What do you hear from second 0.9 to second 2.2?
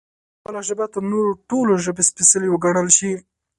تر نورو ټولو ژبو